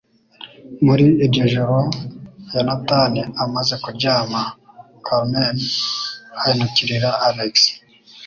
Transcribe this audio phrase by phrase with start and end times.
[0.85, 1.79] Muri iryo joro,
[2.53, 4.41] Yonatani amaze kuryama,
[5.05, 5.57] Carmen
[6.39, 7.55] ahindukirira Alex.